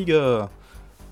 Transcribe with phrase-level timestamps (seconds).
[0.00, 0.48] Amiga.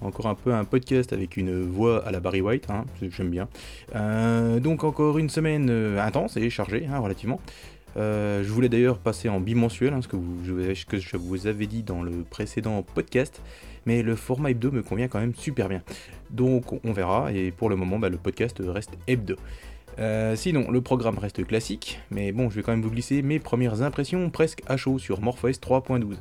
[0.00, 3.48] Encore un peu un podcast avec une voix à la Barry White, hein, j'aime bien.
[3.94, 7.38] Euh, donc encore une semaine euh, intense et chargée, hein, relativement.
[7.98, 10.16] Euh, je voulais d'ailleurs passer en bimensuel, hein, ce, que
[10.98, 13.42] je, vous avais dit dans le précédent podcast,
[13.84, 15.82] mais le format hebdo me convient quand même super bien.
[16.30, 19.36] Donc on verra, et pour le moment, bah, le podcast reste hebdo.
[19.98, 23.40] Euh, sinon, le programme reste classique, mais bon, je vais quand même vous glisser mes
[23.40, 26.16] premières impressions presque à chaud sur MorphOS 3.12.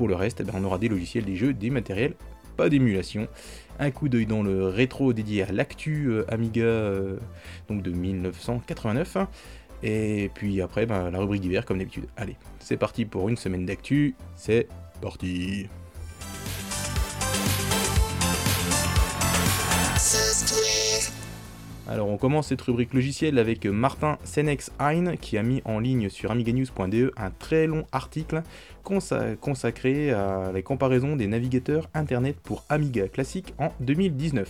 [0.00, 2.14] Pour le reste, eh ben, on aura des logiciels, des jeux, des matériels,
[2.56, 3.28] pas d'émulation.
[3.78, 7.18] Un coup d'œil dans le rétro dédié à l'actu euh, Amiga euh,
[7.68, 9.18] donc de 1989.
[9.82, 12.06] Et puis après, ben, la rubrique d'hiver comme d'habitude.
[12.16, 14.14] Allez, c'est parti pour une semaine d'actu.
[14.36, 14.68] C'est
[15.02, 15.68] parti.
[21.90, 26.30] Alors on commence cette rubrique logicielle avec Martin Senex-Hein qui a mis en ligne sur
[26.30, 28.44] amiganews.de un très long article
[29.40, 34.48] consacré à la comparaison des navigateurs internet pour Amiga classique en 2019.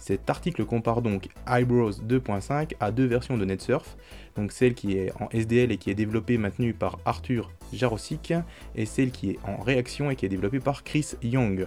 [0.00, 3.96] Cet article compare donc Eyebrows 2.5 à deux versions de NetSurf,
[4.34, 8.32] donc celle qui est en SDL et qui est développée et maintenue par Arthur Jarosik,
[8.74, 11.66] et celle qui est en réaction et qui est développée par Chris Young.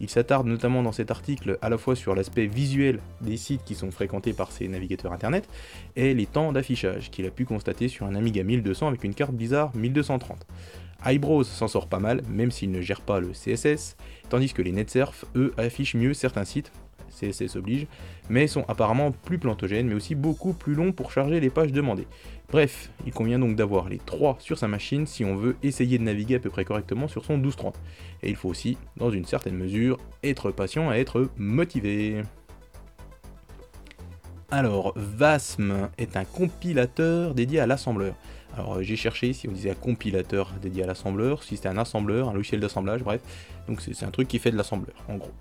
[0.00, 3.74] Il s'attarde notamment dans cet article à la fois sur l'aspect visuel des sites qui
[3.74, 5.48] sont fréquentés par ces navigateurs internet
[5.96, 9.32] et les temps d'affichage qu'il a pu constater sur un Amiga 1200 avec une carte
[9.32, 10.46] Blizzard 1230.
[11.04, 13.96] Eyebrows s'en sort pas mal, même s'il ne gère pas le CSS,
[14.28, 16.72] tandis que les NetSurf, eux, affichent mieux certains sites,
[17.16, 17.86] CSS oblige,
[18.28, 22.06] mais sont apparemment plus plantogènes, mais aussi beaucoup plus longs pour charger les pages demandées.
[22.50, 26.04] Bref, il convient donc d'avoir les trois sur sa machine si on veut essayer de
[26.04, 27.78] naviguer à peu près correctement sur son 1230.
[28.22, 32.22] Et il faut aussi, dans une certaine mesure, être patient et être motivé.
[34.50, 38.14] Alors, VASM est un compilateur dédié à l'assembleur.
[38.54, 42.28] Alors j'ai cherché si on disait un compilateur dédié à l'assembleur, si c'était un assembleur,
[42.28, 43.20] un logiciel d'assemblage, bref.
[43.68, 45.32] Donc c'est un truc qui fait de l'assembleur, en gros.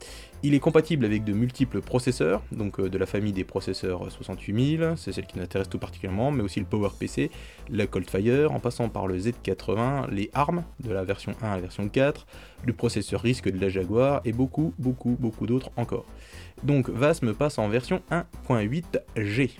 [0.43, 4.93] Il est compatible avec de multiples processeurs, donc euh, de la famille des processeurs 68000,
[4.97, 7.31] c'est celle qui nous intéresse tout particulièrement, mais aussi le PowerPC,
[7.69, 11.61] la Coldfire, en passant par le Z80, les ARM, de la version 1 à la
[11.61, 12.25] version 4,
[12.65, 16.05] le processeur RISC de la Jaguar, et beaucoup, beaucoup, beaucoup d'autres encore.
[16.63, 19.51] Donc VASM passe en version 1.8G.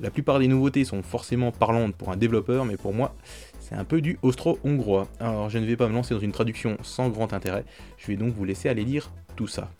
[0.00, 3.14] La plupart des nouveautés sont forcément parlantes pour un développeur, mais pour moi,
[3.60, 5.08] c'est un peu du austro-hongrois.
[5.20, 7.64] Alors je ne vais pas me lancer dans une traduction sans grand intérêt,
[7.96, 9.70] je vais donc vous laisser aller lire tout ça.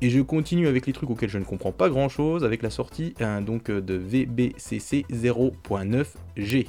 [0.00, 2.70] Et je continue avec les trucs auxquels je ne comprends pas grand chose, avec la
[2.70, 6.66] sortie hein, donc, de VBCC 0.9G.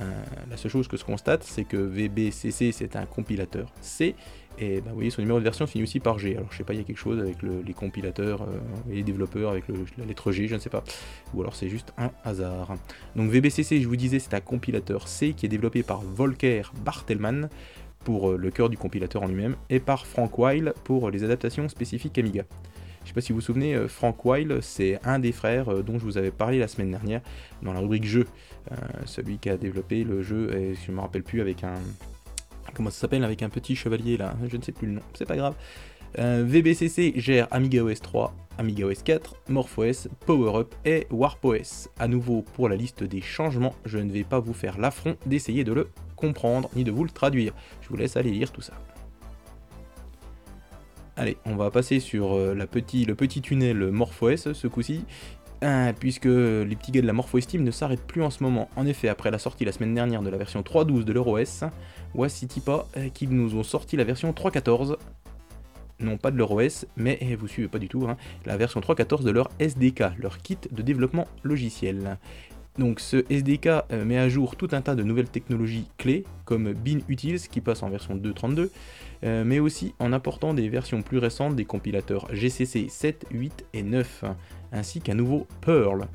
[0.00, 0.04] Euh,
[0.48, 4.14] la seule chose que je constate, c'est que VBCC c'est un compilateur C,
[4.60, 6.36] et bah, vous voyez son numéro de version finit aussi par G.
[6.36, 9.02] Alors je sais pas, il y a quelque chose avec les compilateurs euh, et les
[9.02, 10.84] développeurs avec la lettre G, je ne sais pas.
[11.34, 12.74] Ou alors c'est juste un hasard.
[13.16, 17.48] Donc VBCC, je vous disais, c'est un compilateur C qui est développé par Volker Bartelmann
[18.04, 21.68] pour euh, le cœur du compilateur en lui-même, et par Frank Weil pour les adaptations
[21.68, 22.44] spécifiques Amiga.
[23.08, 25.82] Je sais pas si vous vous souvenez, euh, Frank Weil, c'est un des frères euh,
[25.82, 27.22] dont je vous avais parlé la semaine dernière
[27.62, 28.26] dans la rubrique jeu.
[28.70, 28.76] Euh,
[29.06, 31.76] celui qui a développé le jeu, et je me rappelle plus, avec un.
[32.74, 35.26] Comment ça s'appelle Avec un petit chevalier là, je ne sais plus le nom, c'est
[35.26, 35.54] pas grave.
[36.16, 41.88] VBCC gère AmigaOS 3, AmigaOS 4, MorphOS, PowerUp et WarpOS.
[41.98, 45.64] A nouveau pour la liste des changements, je ne vais pas vous faire l'affront d'essayer
[45.64, 47.52] de le comprendre ni de vous le traduire.
[47.82, 48.74] Je vous laisse aller lire tout ça.
[51.16, 55.04] Allez, on va passer sur euh, le petit tunnel MorphOS ce coup-ci,
[55.98, 58.68] puisque les petits gars de la MorphOS Team ne s'arrêtent plus en ce moment.
[58.76, 61.64] En effet, après la sortie la semaine dernière de la version 3.12 de leur OS,
[62.14, 64.96] voici pas euh, qu'ils nous ont sorti la version 3.14.
[66.00, 68.16] Non pas de leur OS, mais eh, vous suivez pas du tout, hein,
[68.46, 72.18] la version 3.14 de leur SDK, leur kit de développement logiciel.
[72.78, 76.72] Donc ce SDK euh, met à jour tout un tas de nouvelles technologies clés, comme
[76.72, 78.70] BinUtils qui passe en version 2.32,
[79.24, 83.82] euh, mais aussi en apportant des versions plus récentes des compilateurs GCC 7, 8 et
[83.82, 84.24] 9,
[84.72, 86.08] ainsi qu'un nouveau Perl.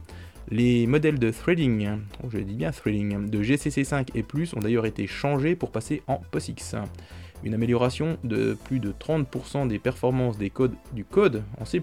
[0.50, 4.60] Les modèles de threading, oh, je dis bien threading, de GCC 5 et plus ont
[4.60, 6.76] d'ailleurs été changés pour passer en POSIX.
[7.44, 11.82] Une amélioration de plus de 30% des performances des codes, du code en C++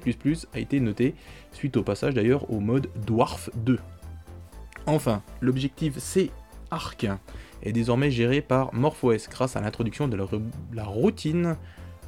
[0.55, 1.15] a été notée,
[1.53, 3.79] suite au passage d'ailleurs au mode Dwarf 2.
[4.87, 7.07] Enfin, l'objectif C-Arc
[7.63, 10.17] est désormais géré par MorphOS grâce à l'introduction de
[10.73, 11.57] la, routine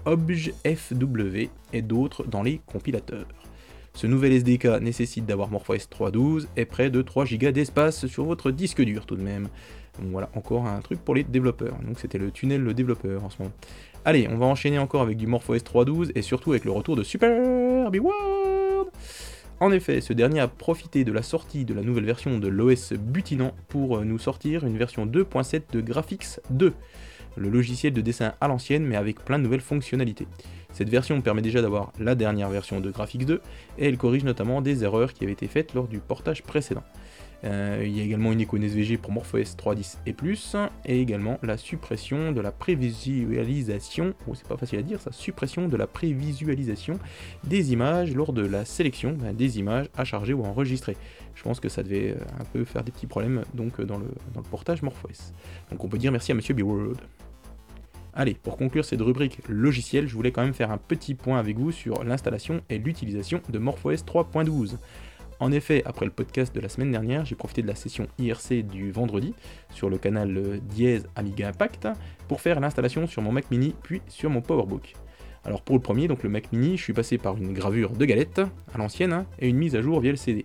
[0.06, 3.26] ObjFW et d'autres dans les compilateurs.
[3.94, 8.50] Ce nouvel SDK nécessite d'avoir MorphOS 3.12 et près de 3 Go d'espace sur votre
[8.50, 9.48] disque dur tout de même.
[9.98, 11.76] Voilà, encore un truc pour les développeurs.
[11.86, 13.54] Donc c'était le tunnel le développeur en ce moment.
[14.04, 17.02] Allez, on va enchaîner encore avec du MorphOS 3.12 et surtout avec le retour de
[17.02, 17.30] Super
[19.60, 22.94] en effet, ce dernier a profité de la sortie de la nouvelle version de l'OS
[22.94, 26.72] butinant pour euh, nous sortir une version 2.7 de Graphics 2.
[27.36, 30.26] le logiciel de dessin à l'ancienne mais avec plein de nouvelles fonctionnalités.
[30.72, 33.40] Cette version permet déjà d'avoir la dernière version de Graphics 2
[33.78, 36.82] et elle corrige notamment des erreurs qui avaient été faites lors du portage précédent.
[37.44, 41.38] Euh, il y a également une icône SVG pour MorphOS 3.10 et plus, et également
[41.42, 45.86] la suppression de la prévisualisation, oh, c'est pas facile à dire ça, suppression de la
[45.88, 46.98] prévisualisation
[47.44, 50.96] des images lors de la sélection ben, des images à charger ou à enregistrer.
[51.34, 54.06] Je pense que ça devait euh, un peu faire des petits problèmes donc dans le,
[54.34, 55.32] dans le portage MorphOS.
[55.70, 56.98] Donc on peut dire merci à Monsieur Beworld.
[58.14, 61.59] Allez, pour conclure cette rubrique logicielle, je voulais quand même faire un petit point avec
[61.59, 64.76] vous sur l'installation et l'utilisation de MorphOS 3.12.
[65.41, 68.64] En effet, après le podcast de la semaine dernière, j'ai profité de la session IRC
[68.64, 69.35] du vendredi
[69.70, 71.88] sur le canal euh, Dièse Amiga Impact
[72.29, 74.93] pour faire l'installation sur mon Mac mini puis sur mon PowerBook.
[75.44, 78.05] Alors pour le premier, donc le Mac mini, je suis passé par une gravure de
[78.05, 78.43] galette
[78.75, 80.44] à l'ancienne hein, et une mise à jour via le CD.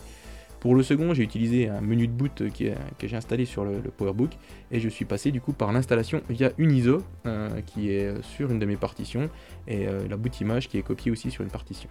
[0.60, 2.50] Pour le second, j'ai utilisé un menu de boot euh,
[2.98, 4.32] que j'ai installé sur le, PowerBook
[4.72, 8.52] et je suis passé du coup par l'installation via une ISO euh, qui est sur
[8.52, 9.30] une de mes partitions
[9.68, 11.90] et la boot image qui est copiée aussi sur une partition.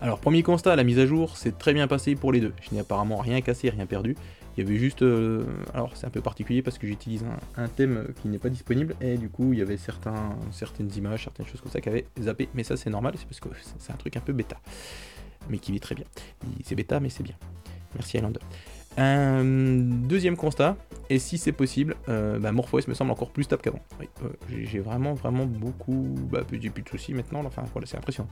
[0.00, 2.52] Alors premier constat, la mise à jour c'est très bien passé pour les deux.
[2.60, 4.16] Je n'ai apparemment rien cassé, rien perdu.
[4.56, 5.02] Il y avait juste...
[5.02, 7.24] Euh, alors c'est un peu particulier parce que j'utilise
[7.56, 11.46] un, thème qui n'est pas disponible et du coup il y avait certaines images, certaines
[11.46, 12.48] choses comme ça qui avaient zappé.
[12.54, 13.48] Mais ça c'est normal, c'est parce que
[13.78, 14.56] c'est un truc un peu bêta.
[15.48, 16.06] Mais qui vit très bien.
[16.64, 17.34] C'est bêta mais c'est bien.
[17.94, 18.40] Merci Highlander.
[18.96, 20.76] Un deuxième constat,
[21.10, 23.80] et si c'est possible, euh, bah, MorphOS me semble encore plus stable qu'avant.
[24.00, 26.14] Euh, j'ai vraiment, vraiment beaucoup.
[26.30, 28.28] Bah, j'ai plus de soucis maintenant, enfin voilà, c'est impressionnant.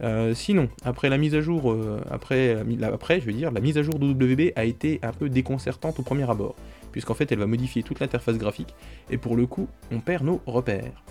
[0.00, 1.76] Euh, sinon, après la mise à jour,
[2.10, 6.00] après, après, je veux dire, la mise à jour d'OWB a été un peu déconcertante
[6.00, 6.56] au premier abord,
[6.92, 8.74] puisqu'en fait elle va modifier toute l'interface graphique,
[9.10, 11.02] et pour le coup, on perd nos repères.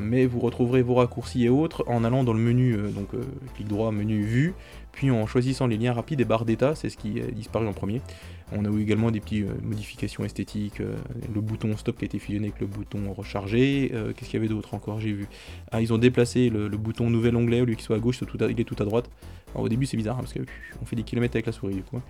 [0.00, 3.08] mais vous retrouverez vos raccourcis et autres en allant dans le menu, donc
[3.54, 4.54] clic droit, menu vue,
[4.92, 7.72] puis en choisissant les liens rapides et barres d'état, c'est ce qui est disparu en
[7.72, 8.00] premier.
[8.52, 10.96] On a eu également des petites euh, modifications esthétiques, euh,
[11.32, 14.42] le bouton stop qui a été fusionné avec le bouton recharger, euh, qu'est-ce qu'il y
[14.42, 15.28] avait d'autre encore j'ai vu
[15.70, 18.60] Ah ils ont déplacé le, bouton nouvel onglet au lieu qu'il soit à gauche, il
[18.60, 19.08] est tout à droite.
[19.54, 21.98] Au début c'est bizarre hein, parce qu'on fait des kilomètres avec la souris du coup.
[21.98, 22.02] Hein.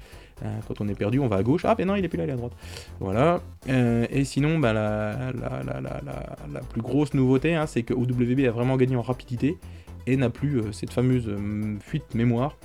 [0.66, 2.24] Quand on est perdu on va à gauche, ah mais non il est plus là,
[2.24, 2.52] il est à droite.
[2.98, 3.40] Voilà.
[3.66, 5.32] et sinon bah, la,
[6.68, 9.58] plus grosse nouveauté hein, c'est que OWB a vraiment gagné en rapidité
[10.06, 11.30] et n'a plus cette fameuse
[11.80, 12.56] fuite mémoire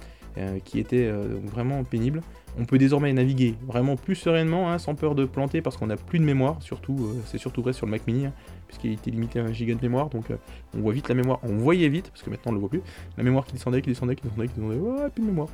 [0.64, 1.10] qui était
[1.44, 2.22] vraiment pénible.
[2.58, 5.98] On peut désormais naviguer vraiment plus sereinement, hein, sans peur de planter, parce qu'on n'a
[5.98, 8.34] plus de mémoire, surtout, euh, c'est surtout vrai sur le Mac Mini, hein,
[8.68, 10.38] puisqu'il était limité à 1 giga de mémoire, donc euh,
[10.74, 12.82] on voit vite la mémoire, on voyait vite, parce que maintenant on le voit plus,
[13.18, 15.50] la mémoire qui descendait, qui descendait, qui descendait, qui descendait, ouais, plus de mémoire.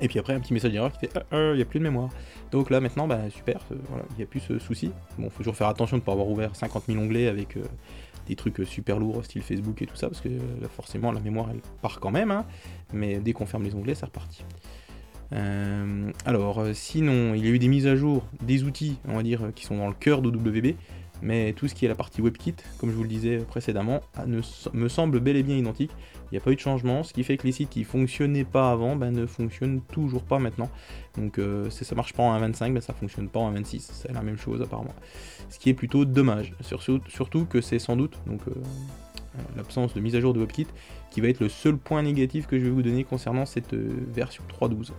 [0.00, 1.84] Et puis après, un petit message d'erreur qui fait ah, il n'y a plus de
[1.84, 2.10] mémoire.
[2.50, 3.76] Donc là, maintenant, bah, super, euh,
[4.12, 4.90] il n'y a plus ce souci.
[5.18, 7.58] Bon, faut toujours faire attention de ne pas avoir ouvert 50 000 onglets avec
[8.28, 10.28] des trucs super lourds, style Facebook et tout ça, parce que
[10.76, 12.44] forcément, la mémoire, elle part quand même, hein.
[12.92, 14.44] mais dès qu'on ferme les onglets, c'est reparti.
[15.32, 19.16] Euh, alors, euh, sinon, il y a eu des mises à jour des outils, on
[19.16, 20.74] va dire, qui sont dans le cœur d'OWB,
[21.20, 24.88] mais tout ce qui est la partie WebKit, comme je vous le disais précédemment, me
[24.88, 25.90] semble bel et bien identique.
[26.30, 28.44] Il n'y a pas eu de changement, ce qui fait que les sites qui fonctionnaient
[28.44, 30.70] pas avant ben, ne fonctionnent toujours pas maintenant.
[31.16, 34.12] Donc euh, si ça marche pas en 1.25, ben, ça fonctionne pas en 1.26, c'est
[34.12, 34.94] la même chose apparemment.
[35.48, 38.42] Ce qui est plutôt dommage, surtout que c'est sans doute donc
[39.56, 40.66] l'absence de mise à jour de WebKit
[41.10, 43.90] qui va être le seul point négatif que je vais vous donner concernant cette euh,
[44.08, 44.90] version 3.12.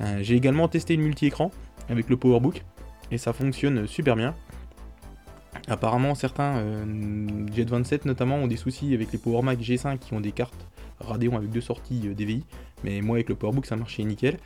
[0.00, 1.50] Euh, j'ai également testé une multi-écran
[1.88, 2.62] avec le PowerBook
[3.10, 4.34] et ça fonctionne super bien.
[5.68, 6.84] Apparemment certains euh,
[7.54, 10.66] Jet 27 notamment ont des soucis avec les PowerMac G5 qui ont des cartes
[11.00, 12.42] Radeon avec deux sorties DVI,
[12.82, 14.38] mais moi avec le PowerBook ça marchait nickel.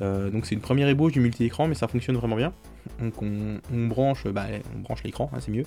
[0.00, 2.54] donc c'est une première ébauche du multi-écran mais ça fonctionne vraiment bien.
[3.00, 3.58] Donc on,
[3.88, 5.64] branche, bah, branche l'écran, hein, c'est mieux.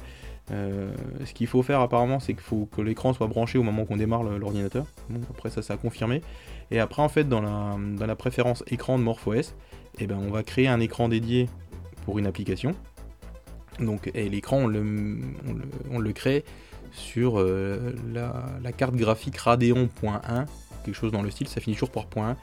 [0.51, 0.93] Euh,
[1.25, 3.97] ce qu'il faut faire apparemment, c'est qu'il faut que l'écran soit branché au moment qu'on
[3.97, 4.85] démarre l'ordinateur.
[5.29, 6.21] après ça, ça a confirmé.
[6.71, 9.53] Et après, en fait, dans la, dans la préférence écran de MorphOS,
[9.99, 11.49] eh ben, on va créer un écran dédié
[12.05, 12.75] pour une application.
[13.79, 14.67] Donc, et l'écran, on
[15.99, 16.43] le, crée
[16.91, 20.45] sur euh, la, carte graphique Radeon.1,
[20.83, 22.35] quelque chose dans le style, ça finit toujours par .1.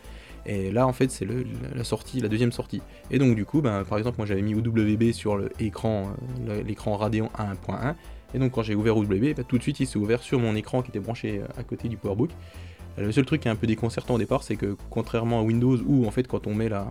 [0.47, 2.81] Et là, en fait, c'est la deuxième sortie.
[3.11, 6.13] Et donc, du coup, ben, par exemple, moi j'avais mis OWB sur l'écran,
[6.49, 7.95] euh, l'écran Radeon 1.1.
[8.35, 10.57] Et donc, quand j'ai ouvert OWB, ben, tout de suite, il s'est ouvert sur mon
[10.57, 12.31] écran qui était branché euh, à côté du PowerBook.
[12.97, 15.77] Le seul truc qui est un peu déconcertant au départ, c'est que contrairement à Windows,
[15.87, 16.89] où en fait, quand on met la,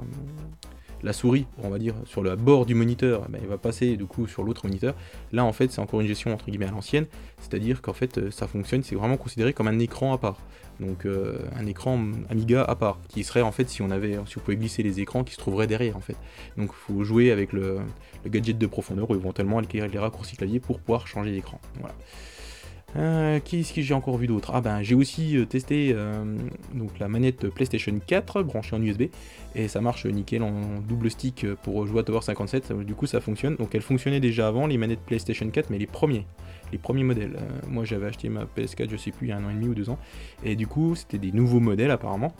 [1.08, 3.98] la souris, on va dire, sur le bord du moniteur, eh ben, il va passer
[3.98, 4.94] du coup sur l'autre moniteur.
[5.32, 7.08] Là, en fait, c'est encore une gestion entre guillemets à l'ancienne,
[7.40, 10.38] c'est-à-dire qu'en fait, euh, ça fonctionne, c'est vraiment considéré comme un écran à part.
[10.80, 12.00] Donc, euh, un écran
[12.30, 15.00] Amiga à part, qui serait en fait, si on avait, si on pouvait glisser les
[15.00, 16.18] écrans, qui se trouveraient derrière en fait.
[16.58, 17.80] Donc, il faut jouer avec le,
[18.28, 21.60] gadget de profondeur ou éventuellement avec les raccourcis clavier pour pouvoir changer d'écran.
[22.96, 24.52] Euh, Qu'est-ce que j'ai encore vu d'autre?
[24.54, 26.24] Ah ben j'ai aussi euh, testé euh,
[27.00, 29.04] la manette PlayStation 4 branchée en USB
[29.56, 32.72] et ça marche nickel en double stick pour jouer à Tower 57.
[32.86, 33.58] Du coup ça fonctionne.
[33.58, 36.26] Donc elle fonctionnait déjà avant les manettes PlayStation 4 mais les premiers
[36.72, 37.36] les premiers modèles.
[37.36, 39.54] Euh, moi j'avais acheté ma PS4, je sais plus, il y a un an et
[39.54, 39.98] demi ou deux ans.
[40.44, 42.34] Et du coup, c'était des nouveaux modèles apparemment.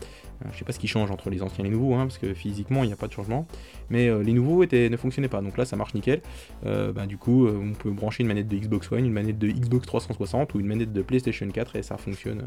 [0.44, 2.18] Euh, je sais pas ce qui change entre les anciens et les nouveaux, hein, parce
[2.18, 3.46] que physiquement il n'y a pas de changement.
[3.90, 5.42] Mais euh, les nouveaux étaient, ne fonctionnaient pas.
[5.42, 6.20] Donc là ça marche nickel.
[6.64, 9.86] Bah, du coup, on peut brancher une manette de Xbox One, une manette de Xbox
[9.86, 12.44] 360 ou une manette de PlayStation 4 et ça fonctionne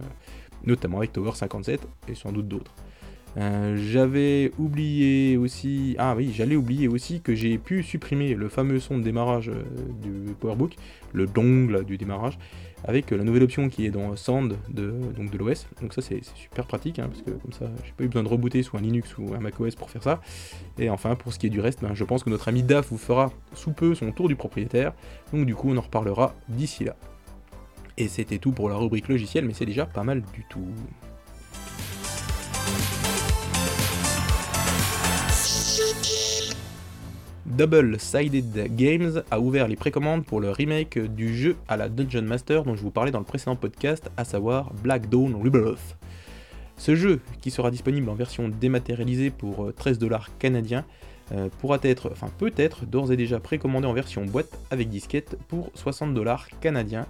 [0.64, 2.74] notamment avec Tower 57 et sans doute d'autres.
[3.38, 8.80] Euh, j'avais oublié aussi, ah oui, j'allais oublier aussi que j'ai pu supprimer le fameux
[8.80, 9.64] son de démarrage euh,
[10.02, 10.76] du PowerBook,
[11.14, 12.38] le dongle du démarrage,
[12.84, 15.68] avec la nouvelle option qui est dans Sound de, donc de l'OS.
[15.82, 18.28] Donc ça c'est super pratique, hein, parce que comme ça j'ai pas eu besoin de
[18.28, 20.22] rebooter sous un Linux ou un macOS pour faire ça.
[20.78, 22.90] Et enfin pour ce qui est du reste, ben, je pense que notre ami DAF
[22.90, 24.94] vous fera sous peu son tour du propriétaire.
[25.32, 26.96] Donc du coup on en reparlera d'ici là.
[27.98, 30.68] Et c'était tout pour la rubrique logiciel, mais c'est déjà pas mal du tout.
[37.58, 42.22] Double Sided Games a ouvert les précommandes pour le remake du jeu à la Dungeon
[42.22, 45.98] Master dont je vous parlais dans le précédent podcast, à savoir Black Dawn Rebirth.
[46.78, 50.86] Ce jeu, qui sera disponible en version dématérialisée pour 13 euh, dollars canadiens,
[51.34, 55.38] euh, pourra être, enfin peut être d'ores et déjà précommandé en version boîte avec disquette
[55.50, 57.06] pour 60 dollars canadiens,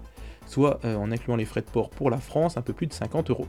[0.47, 2.93] soit euh, en incluant les frais de port pour la France un peu plus de
[2.93, 3.47] 50 euros.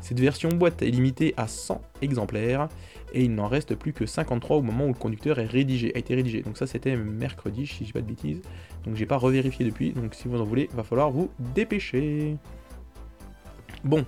[0.00, 2.68] Cette version boîte est limitée à 100 exemplaires
[3.14, 5.98] et il n'en reste plus que 53 au moment où le conducteur est rédigé, a
[5.98, 6.42] été rédigé.
[6.42, 8.42] Donc ça c'était mercredi, si je dis pas de bêtises.
[8.84, 12.36] Donc j'ai pas revérifié depuis, donc si vous en voulez, va falloir vous dépêcher.
[13.84, 14.04] Bon,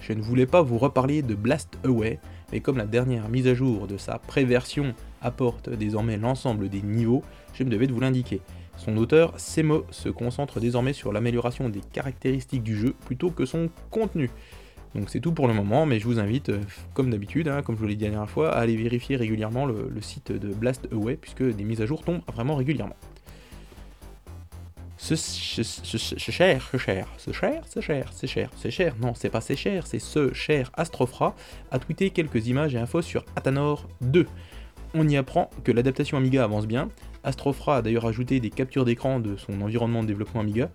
[0.00, 2.18] je ne voulais pas vous reparler de Blast Away,
[2.50, 7.22] mais comme la dernière mise à jour de sa préversion apporte désormais l'ensemble des niveaux,
[7.54, 8.40] je me devais de vous l'indiquer.
[8.76, 13.70] Son auteur, Semo, se concentre désormais sur l'amélioration des caractéristiques du jeu plutôt que son
[13.90, 14.30] contenu.
[14.94, 16.60] Donc c'est tout pour le moment, mais je vous invite, euh,
[16.94, 19.64] comme d'habitude, hein, comme je vous l'ai dit la dernière fois, à aller vérifier régulièrement
[19.64, 22.96] le, site de Blast Away, puisque des mises à jour tombent vraiment régulièrement.
[24.98, 27.32] Ce, cher, ce cher, ce cher, ce
[27.80, 31.34] cher, c'est cher, c'est cher, non, c'est pas c'est cher, c'est ce cher Astrofra
[31.72, 34.26] a tweeté quelques images et infos sur Athanor 2.
[34.94, 36.88] On y apprend que l'adaptation Amiga avance bien.
[37.24, 40.70] Astrofra a d'ailleurs ajouté des captures d'écran de son environnement de développement Amiga,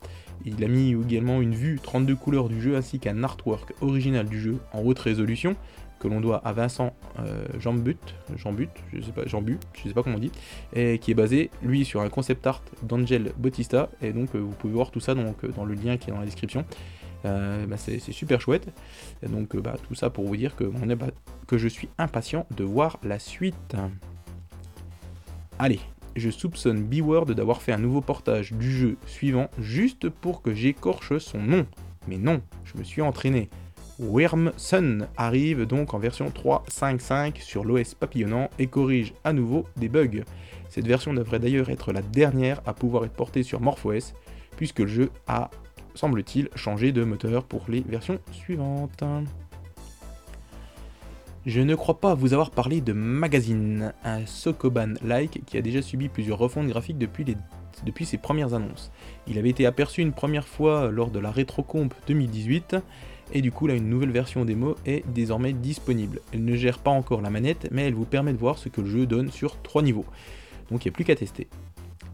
[0.46, 4.40] il a mis également une vue 32 couleurs du jeu ainsi qu'un artwork original du
[4.40, 5.56] jeu en haute résolution
[6.00, 7.98] que l'on doit à Vincent euh, Jambut,
[8.36, 10.32] Jambut, je sais sais pas comment on dit,
[10.74, 14.52] et qui est basé lui sur un concept art d'Angel Bautista et donc euh, vous
[14.52, 16.66] pouvez voir tout ça euh, dans le lien qui est dans la description.
[17.24, 18.70] Bah, c'est super chouette.
[19.22, 20.72] Et donc bah, tout ça pour vous dire que,
[21.46, 23.76] que je suis impatient de voir la suite.
[25.60, 25.82] Allez,
[26.20, 31.18] je soupçonne B-Word d'avoir fait un nouveau portage du jeu suivant juste pour que j'écorche
[31.18, 31.66] son nom.
[32.08, 33.50] Mais non, je me suis entraîné.
[34.00, 39.90] Worm Sun arrive donc en version 3.5.5 sur l'OS papillonnant et corrige à nouveau des
[39.90, 40.24] bugs.
[40.70, 44.14] Cette version devrait d'ailleurs être la dernière à pouvoir être portée sur MorphOS,
[44.56, 45.50] puisque le jeu a,
[45.96, 49.04] semble-t-il, changé de moteur pour les versions suivantes.
[51.46, 56.10] Je ne crois pas vous avoir parlé de Magazine, un Sokoban-like qui a déjà subi
[56.10, 57.26] plusieurs refontes graphiques depuis,
[58.06, 58.92] ses premières annonces.
[59.28, 62.76] Il avait été aperçu une première fois lors de la RetroComp 2018,
[63.34, 66.20] et du coup là une nouvelle version démo est désormais disponible.
[66.34, 68.82] Elle ne gère pas encore la manette, mais elle vous permet de voir ce que
[68.82, 70.06] le jeu donne sur 3 niveaux.
[70.70, 71.48] Donc il n'y a plus qu'à tester.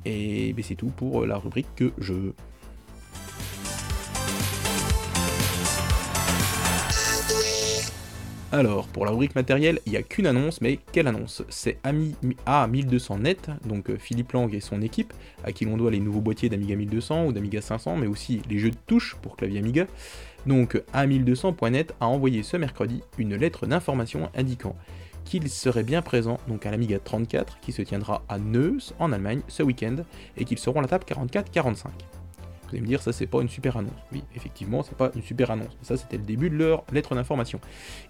[0.05, 2.13] Et c'est tout pour la rubrique que je...
[8.53, 11.41] Alors, pour la rubrique matérielle, il n'y a qu'une annonce, mais quelle annonce?
[11.49, 15.11] C'est A1200Net, donc euh, Philippe Lang et son équipe,
[15.43, 18.59] à qui l'on doit les nouveaux boîtiers d'Amiga 1200 ou d'Amiga 500, mais aussi les
[18.59, 19.87] jeux de touche pour clavier Amiga.
[20.45, 24.75] Donc A1200.net a envoyé ce mercredi une lettre d'information indiquant
[25.25, 29.41] qu'il serait bien présent donc à l'Amiga 34 qui se tiendra à Neuss en Allemagne
[29.47, 29.95] ce week-end
[30.37, 31.87] et qu'ils seront à la table 44-45
[32.73, 33.91] allez me dire, ça c'est pas une super annonce.
[34.11, 35.77] Oui, effectivement, c'est pas une super annonce.
[35.81, 37.59] Ça c'était le début de leur lettre d'information.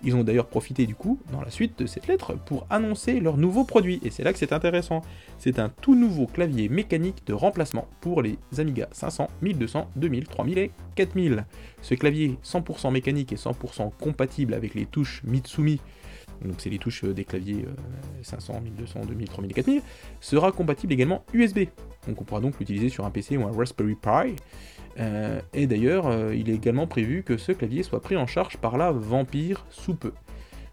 [0.03, 3.37] Ils ont d'ailleurs profité du coup, dans la suite de cette lettre, pour annoncer leur
[3.37, 3.99] nouveau produit.
[4.03, 5.01] Et c'est là que c'est intéressant.
[5.37, 10.57] C'est un tout nouveau clavier mécanique de remplacement pour les Amiga 500, 1200, 2000, 3000
[10.57, 11.45] et 4000.
[11.81, 15.79] Ce clavier 100% mécanique et 100% compatible avec les touches Mitsumi
[16.43, 17.65] donc c'est les touches des claviers
[18.21, 19.81] 500, 1200, 2000, 3000 et 4000,
[20.19, 21.59] sera compatible également USB.
[22.07, 24.35] Donc on pourra donc l'utiliser sur un PC ou un Raspberry Pi.
[24.99, 28.57] Euh, et d'ailleurs, euh, il est également prévu que ce clavier soit pris en charge
[28.57, 30.13] par la Vampire sous peu.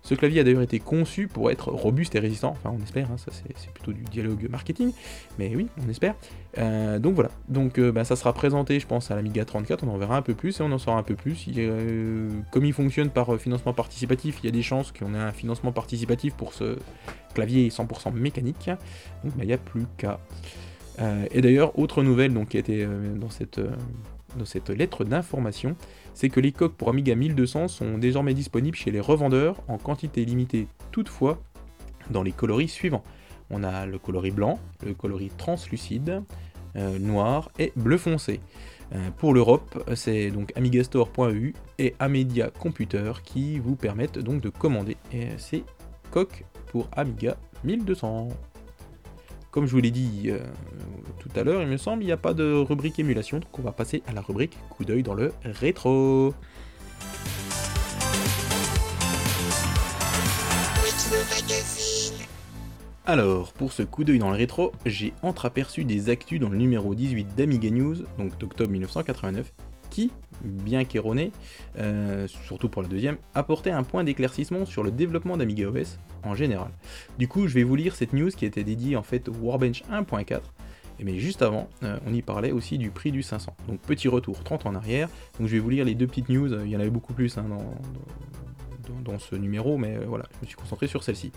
[0.02, 3.18] Ce clavier a d'ailleurs été conçu pour être robuste et résistant, enfin on espère, hein,
[3.18, 4.92] ça c'est plutôt du dialogue marketing,
[5.38, 6.14] mais oui, on espère.
[6.56, 9.98] Euh, donc voilà, donc bah, ça sera présenté je pense à l'Amiga 34, on en
[9.98, 11.50] verra un peu plus et on en saura un peu plus.
[12.50, 15.70] comme il fonctionne par financement participatif, il y a des chances qu'on ait un financement
[15.70, 16.78] participatif pour ce
[17.34, 18.70] clavier 100% mécanique,
[19.22, 20.18] donc bah, il n'y a plus qu'à...
[20.98, 23.60] et d'ailleurs, autre nouvelle donc, qui a été dans cette
[24.36, 25.76] dans cette lettre d'information,
[26.14, 30.24] c'est que les coques pour Amiga 1200 sont désormais disponibles chez les revendeurs en quantité
[30.24, 31.38] limitée toutefois
[32.10, 33.04] dans les coloris suivants.
[33.50, 36.22] On a le coloris blanc, le coloris translucide,
[36.76, 38.40] euh, noir et bleu foncé.
[38.92, 44.96] Euh, pour l'Europe, c'est donc amigastore.eu et Amedia Computer qui vous permettent donc de commander
[45.38, 45.64] ces
[46.10, 48.28] coques pour Amiga 1200.
[49.50, 50.38] Comme je vous l'ai dit euh,
[51.18, 53.62] tout à l'heure, il me semble, il n'y a pas de rubrique émulation, donc on
[53.62, 56.32] va passer à la rubrique coup d'œil dans le rétro.
[63.06, 66.94] Alors, pour ce coup d'œil dans le rétro, j'ai entreaperçu des actus dans le numéro
[66.94, 69.52] 18 d'Amiga News, donc d'octobre 1989,
[69.90, 70.12] qui,
[70.44, 71.32] bien qu'erroné,
[71.78, 76.34] euh, surtout pour la deuxième, apportait un point d'éclaircissement sur le développement d'Amiga OS en
[76.34, 76.70] général.
[77.18, 79.82] Du coup, je vais vous lire cette news qui était dédiée en fait au Warbench
[79.90, 80.40] 1.4.
[81.02, 83.56] Mais juste avant, euh, on y parlait aussi du prix du 500.
[83.68, 85.08] Donc petit retour, 30 en arrière.
[85.38, 87.38] Donc je vais vous lire les deux petites news, il y en avait beaucoup plus
[87.38, 87.46] hein,
[89.04, 91.32] dans, ce numéro, mais euh, voilà, je me suis concentré sur celle-ci.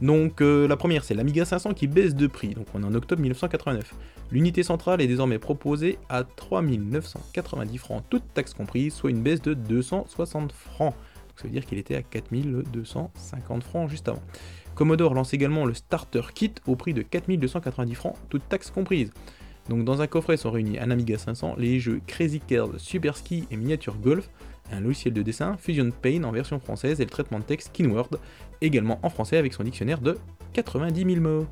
[0.00, 2.54] Donc la première, c'est l'Amiga 500 qui baisse de prix.
[2.54, 3.94] Donc on est en octobre 1989.
[4.30, 9.54] L'unité centrale est désormais proposée à 3990 francs, toutes taxes comprises, soit une baisse de
[9.54, 10.94] 260 francs.
[11.36, 14.22] ça veut dire qu'il était à 4250 francs juste avant.
[14.74, 19.10] Commodore lance également le Starter Kit au prix de 4290 francs, toutes taxes comprises.
[19.68, 23.44] Donc dans un coffret sont réunis un Amiga 500, les jeux Crazy Curve, Super Ski
[23.50, 24.30] et Miniature Golf,
[24.72, 28.18] un logiciel de dessin, Fusion Paint en version française et le traitement de texte Kinword,
[28.60, 30.18] également en français avec son dictionnaire de
[30.52, 31.46] 90 000 mots.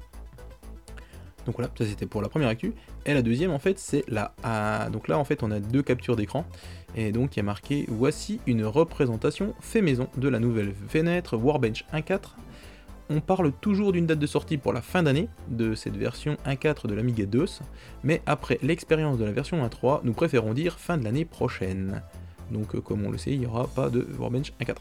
[1.47, 2.75] Donc voilà, ça c'était pour la première actu.
[3.07, 4.35] Et la deuxième en fait c'est la...
[4.91, 6.45] donc là en fait on a deux captures d'écran.
[6.97, 11.37] Et donc il y a marqué voici une représentation fait maison de la nouvelle fenêtre
[11.37, 12.35] Warbench 1.4.
[13.09, 16.89] On parle toujours d'une date de sortie pour la fin d'année de cette version 1.4
[16.89, 17.61] de l'Amiga DOS,
[18.03, 22.03] mais après l'expérience de la version 1.3, nous préférons dire fin de l'année prochaine.
[22.51, 24.77] Donc euh, comme on le sait, il n'y aura pas de Warbench 1.4.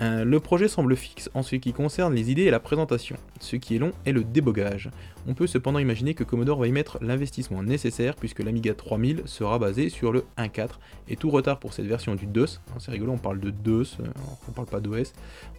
[0.00, 3.16] Euh, le projet semble fixe en ce qui concerne les idées et la présentation.
[3.40, 4.90] Ce qui est long est le débogage.
[5.26, 9.58] On peut cependant imaginer que Commodore va y mettre l'investissement nécessaire puisque l'Amiga 3000 sera
[9.58, 10.70] basé sur le 1.4
[11.08, 13.98] et tout retard pour cette version du DOS, hein, c'est rigolo, on parle de DOS,
[14.00, 14.06] euh,
[14.48, 15.12] on parle pas d'OS,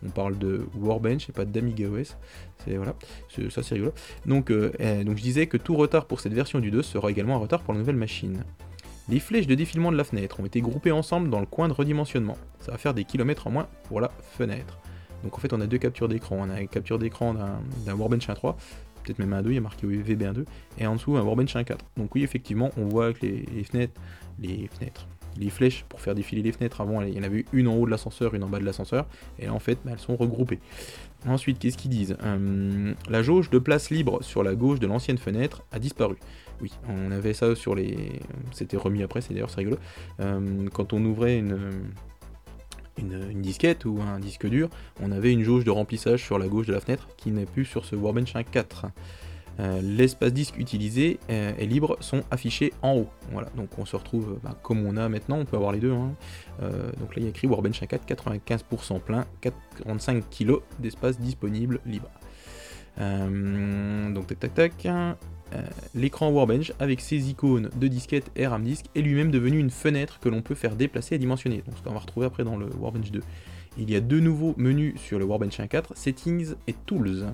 [0.04, 2.18] on parle de Warbench et pas d'Amiga OS,
[2.66, 2.96] c'est voilà,
[3.50, 3.94] ça c'est rigolo.
[4.26, 7.40] Donc, donc je disais que tout retard pour cette version du DOS sera également un
[7.40, 8.44] retard pour la nouvelle machine.
[9.12, 11.74] Les flèches de défilement de la fenêtre ont été groupées ensemble dans le coin de
[11.74, 12.38] redimensionnement.
[12.60, 14.80] Ça va faire des kilomètres en moins pour la fenêtre.
[15.24, 16.38] Donc en fait on a deux captures d'écran.
[16.40, 18.56] On a une capture d'écran d'un Warbench 1.3,
[19.04, 20.46] peut-être même un 2, il y a marqué VB1.2,
[20.78, 21.80] et en dessous un Warbench 1.4.
[21.98, 24.00] Donc oui effectivement on voit que les, fenêtres,
[24.40, 25.06] les fenêtres,
[25.38, 27.86] les flèches pour faire défiler les fenêtres avant, il y en avait une en haut
[27.86, 29.08] de l'ascenseur, une en bas de l'ascenseur,
[29.40, 30.60] et là en fait elles sont regroupées.
[31.28, 32.18] Ensuite, qu'est-ce qu'ils disent?
[32.24, 36.16] Euh, La jauge de place libre sur la gauche de l'ancienne fenêtre a disparu.
[36.62, 38.20] Oui, on avait ça sur les.
[38.52, 39.78] C'était remis après, c'est d'ailleurs rigolo.
[40.20, 41.82] Euh, quand on ouvrait une,
[43.42, 44.70] disquette ou un disque dur,
[45.02, 47.66] on avait une jauge de remplissage sur la gauche de la fenêtre qui n'est plus
[47.66, 48.90] sur ce Warbench 1.4.
[49.60, 53.10] Euh, l'espace disque utilisé euh, et libre sont affichés en haut.
[53.32, 55.94] Voilà, donc on se retrouve bah, comme on a maintenant, on peut avoir les deux.
[55.94, 56.14] Hein.
[56.62, 62.10] donc là il y a écrit Warbench 1.4, 95% plein, 45 kg d'espace disponible libre.
[62.98, 64.88] donc tac tac tac.
[65.54, 65.62] Euh,
[65.96, 70.20] l'écran Warbench avec ses icônes de disquette et RAM disk est lui-même devenu une fenêtre
[70.20, 72.68] que l'on peut faire déplacer et dimensionner, donc ce qu'on va retrouver après dans le
[72.80, 73.22] Warbench 2.
[73.78, 77.26] Il y a deux nouveaux menus sur le Warbench 1.4, Settings et Tools.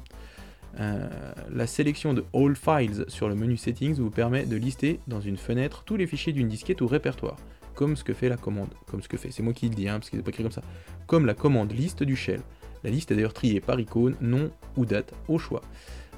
[0.80, 1.10] Euh,
[1.52, 5.38] la sélection de All Files sur le menu Settings vous permet de lister dans une
[5.38, 7.38] fenêtre tous les fichiers d'une disquette ou répertoire,
[7.74, 9.90] comme ce que fait la commande, comme ce que fait, c'est moi qui le dis,
[9.90, 10.62] hein, parce qu'il n'est pas écrit comme ça,
[11.08, 12.42] comme la commande liste du shell.
[12.84, 15.62] La liste est d'ailleurs triée par icône, nom ou date au choix.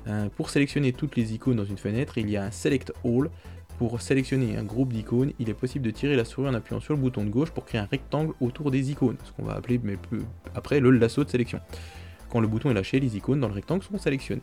[0.08, 3.30] Euh, pour sélectionner toutes les icônes dans une fenêtre, il y a un Select All.
[3.78, 6.94] Pour sélectionner un groupe d'icônes, il est possible de tirer la souris en appuyant sur
[6.94, 9.80] le bouton de gauche pour créer un rectangle autour des icônes, ce qu'on va appeler
[10.54, 11.62] après le lasso de sélection.
[12.30, 14.42] Quand le bouton est lâché, les icônes dans le rectangle sont sélectionnées.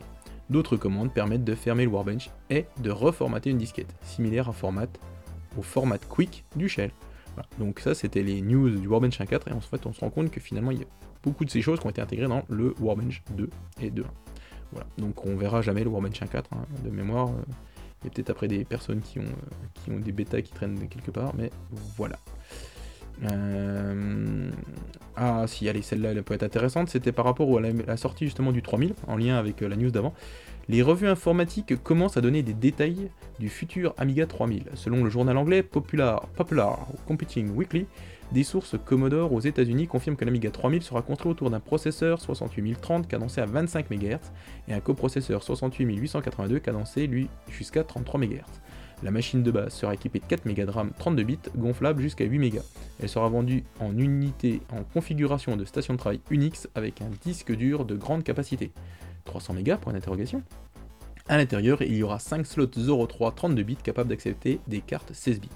[0.49, 4.87] D'autres commandes permettent de fermer le Warbench et de reformater une disquette, similaire à format,
[5.59, 6.90] au format Quick du shell.
[7.59, 10.31] Donc ça c'était les news du Warbench 1.4 et en fait on se rend compte
[10.31, 10.87] que finalement il y a
[11.23, 13.51] beaucoup de ces choses qui ont été intégrées dans le Warbench 2
[13.83, 14.05] et 2.1.
[14.99, 17.31] Donc on verra jamais le Warbench 1.4 hein, de mémoire.
[18.03, 19.25] Il y a peut-être après des personnes qui ont,
[19.89, 21.51] euh, des bêtas qui traînent quelque part, mais
[21.97, 22.19] voilà.
[23.25, 24.51] Euh,
[25.17, 28.53] Ah si, allez, celle-là, elle peut être intéressante, c'était par rapport à la, sortie justement
[28.53, 30.12] du 3000, en lien avec euh, la news d'avant.
[30.68, 34.64] Les revues informatiques commencent à donner des détails du futur Amiga 3000.
[34.74, 36.26] Selon le journal anglais Popular,
[37.07, 37.87] Computing Weekly,
[38.33, 43.07] des sources Commodore aux États-Unis confirment que l'Amiga 3000 sera construit autour d'un processeur 68030
[43.07, 44.18] cadencé à 25 MHz
[44.66, 48.42] et un coprocesseur 68882 cadencé lui jusqu'à 33 MHz.
[49.05, 52.24] La machine de base sera équipée de 4 MB de RAM 32 bits gonflable jusqu'à
[52.24, 52.61] 8 MB.
[53.00, 57.55] Elle sera vendue en unité en configuration de station de travail Unix avec un disque
[57.55, 58.72] dur de grande capacité.
[59.27, 60.43] 300 MB pour une interrogation
[61.29, 65.41] À l'intérieur, il y aura 5 slots 03 32 bits capables d'accepter des cartes 16
[65.41, 65.49] bits.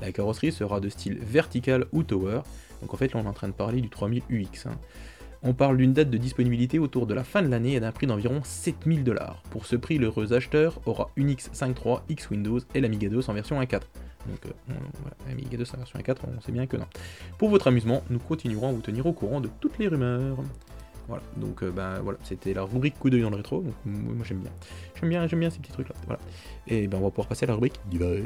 [0.00, 2.40] La carrosserie sera de style vertical ou tower,
[2.80, 4.66] donc en fait là on est en train de parler du 3000 UX.
[4.66, 4.76] Hein.
[5.42, 8.06] On parle d'une date de disponibilité autour de la fin de l'année et d'un prix
[8.06, 9.42] d'environ 7000 dollars.
[9.50, 13.60] Pour ce prix, l'heureux acheteur aura Unix 5.3, X Windows et l'Amiga 2 en version
[13.60, 13.80] 1.4.
[14.26, 14.74] Donc euh,
[15.26, 16.86] l'Amiga 2 en version 1.4, on sait bien que non.
[17.38, 20.36] Pour votre amusement, nous continuerons à vous tenir au courant de toutes les rumeurs.
[21.10, 24.38] Voilà, donc ben voilà, c'était la rubrique coup d'œil dans le rétro, donc moi j'aime
[24.38, 24.52] bien.
[24.94, 25.96] J'aime bien, j'aime bien ces petits trucs là.
[26.06, 26.20] Voilà.
[26.68, 28.22] Et ben on va pouvoir passer à la rubrique d'hiver.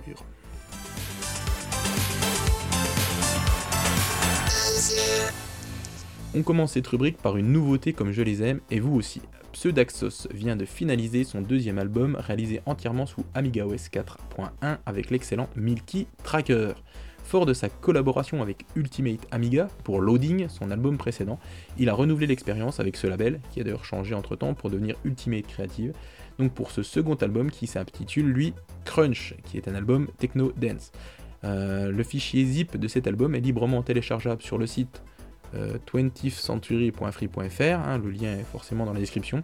[6.35, 9.23] On commence cette rubrique par une nouveauté comme je les aime, et vous aussi.
[9.55, 15.49] Pseudaxos vient de finaliser son deuxième album réalisé entièrement sous Amiga OS 4.1 avec l'excellent
[15.57, 16.75] Milky Tracker.
[17.25, 21.41] Fort de sa collaboration avec Ultimate Amiga pour Loading, son album précédent,
[21.79, 24.97] il a renouvelé l'expérience avec ce label, qui a d'ailleurs changé entre temps pour devenir
[25.05, 25.95] Ultimate Creative,
[26.39, 28.53] donc pour ce second album qui s'intitule lui
[28.85, 30.93] Crunch, qui est un album techno dance.
[31.45, 35.03] Euh, le fichier zip de cet album est librement téléchargeable sur le site
[35.55, 39.43] 20thcentury.free.fr, euh, hein, le lien est forcément dans la description.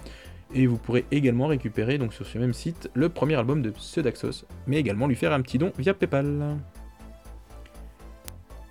[0.53, 4.45] Et vous pourrez également récupérer donc sur ce même site le premier album de Pseudaxos,
[4.67, 6.59] mais également lui faire un petit don via PayPal.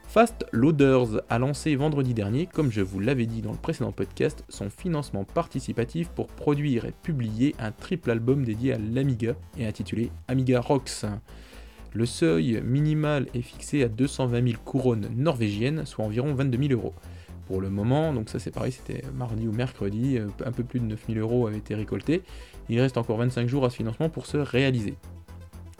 [0.09, 4.43] Fast Loaders a lancé vendredi dernier, comme je vous l'avais dit dans le précédent podcast,
[4.49, 10.09] son financement participatif pour produire et publier un triple album dédié à l'Amiga et intitulé
[10.27, 11.05] Amiga Rocks.
[11.93, 16.95] Le seuil minimal est fixé à 220 000 couronnes norvégiennes, soit environ 22 000 euros.
[17.45, 20.79] Pour le moment, donc ça c'est pareil, c'était mardi ou mercredi, euh, un peu plus
[20.79, 22.23] de 9000 euros avaient été récoltés.
[22.67, 24.95] Il reste encore 25 jours à ce financement pour se réaliser.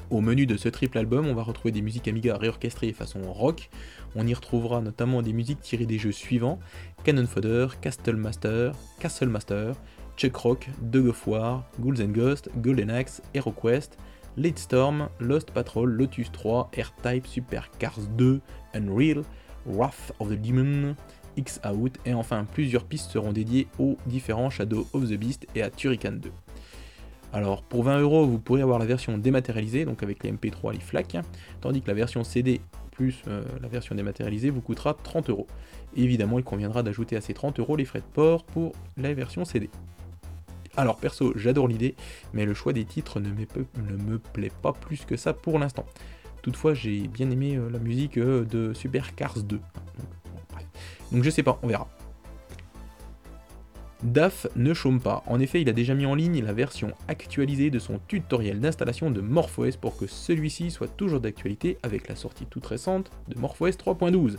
[0.10, 3.70] Au menu de ce triple album, on va retrouver des musiques Amiga réorchestrées façon rock.
[4.16, 6.58] On y retrouvera notamment des musiques tirées des jeux suivants
[7.04, 9.76] Cannon Fodder, Castle Master, Castle Master,
[10.18, 14.00] Chuck Rock, Dog of War, Ghouls and Ghosts, Golden Axe, HeroQuest,
[14.36, 18.42] Late Storm, Lost Patrol, Lotus 3, R-Type, Super Cars 2,
[18.74, 19.24] Unreal,
[19.68, 20.96] Wrath of the Demon,
[21.38, 25.70] X-Out, et enfin plusieurs pistes seront dédiées aux différents Shadow of the Beast et à
[25.70, 26.32] Turrican 2.
[27.32, 30.80] Alors pour 20 euros, vous pourrez avoir la version dématérialisée, donc avec les MP3, les
[30.80, 31.18] FLAC,
[31.62, 32.62] tandis que la version CD
[32.92, 35.48] plus euh, la version dématérialisée vous coûtera 30 euros.
[35.96, 39.46] Évidemment, il conviendra d'ajouter à ces 30 euros les frais de port pour la version
[39.46, 39.70] CD.
[40.76, 41.96] Alors perso, j'adore l'idée,
[42.34, 45.86] mais le choix des titres ne, me plaît pas plus que ça pour l'instant.
[46.42, 49.60] Toutefois, j'ai bien aimé euh, la musique euh, de Super Cars 2.
[51.12, 51.88] Donc je sais pas, on verra.
[54.04, 55.24] DAF ne chôme pas.
[55.28, 59.12] En effet, il a déjà mis en ligne la version actualisée de son tutoriel d'installation
[59.12, 63.72] de MorphOS pour que celui-ci soit toujours d'actualité avec la sortie toute récente de MorphOS
[63.72, 64.38] 3.12.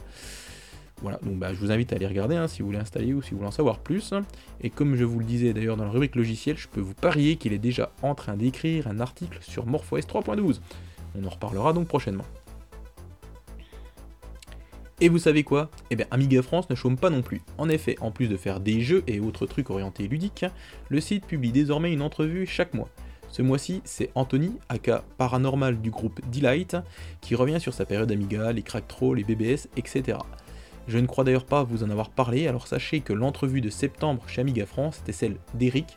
[1.03, 3.23] Voilà, donc bah, je vous invite à aller regarder hein, si vous voulez installer ou
[3.23, 4.15] si vous voulez en savoir plus.
[4.63, 7.37] Et comme je vous le disais d'ailleurs dans la rubrique logiciel, je peux vous parier
[7.37, 10.61] qu'il est déjà en train d'écrire un article sur MorphOS 3.12.
[11.19, 12.25] On en reparlera donc prochainement.
[15.03, 15.71] Et vous savez quoi?
[15.91, 17.41] Eh bien Amiga France ne chôme pas non plus.
[17.57, 20.45] En effet, en plus de faire des jeux et autres trucs orientés ludiques,
[20.91, 22.91] le site publie désormais une entrevue chaque mois.
[23.31, 26.77] Ce mois-ci, c'est Anthony, aka Paranormal du groupe Delight,
[27.23, 28.85] qui revient sur sa période Amiga, les crack
[29.15, 30.19] les BBS, etc.
[30.87, 34.25] Je ne crois d'ailleurs pas vous en avoir parlé, alors sachez que l'entrevue de septembre
[34.27, 35.97] chez Amiga France était celle d'Eric,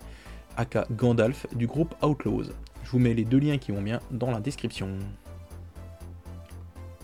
[0.55, 2.51] aka Gandalf, du groupe Outlaws.
[2.83, 4.89] Je vous mets les deux liens qui vont bien dans la description.